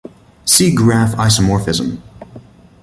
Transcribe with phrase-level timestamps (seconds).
[0.45, 2.01] See graph isomorphism.